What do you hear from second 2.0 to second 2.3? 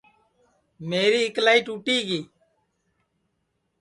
گی